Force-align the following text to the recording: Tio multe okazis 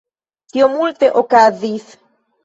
Tio 0.53 0.69
multe 0.75 1.09
okazis 1.21 1.91